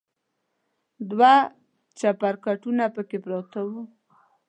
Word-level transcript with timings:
دوه 1.09 1.33
چپرکټونه 1.99 2.83
پکې 2.95 3.17
پراته 3.23 3.59
و. 3.67 3.71